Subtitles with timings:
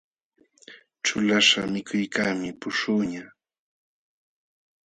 [1.05, 3.27] Ćhulalaqśhqa mikuykaqmi puśhuqñaq.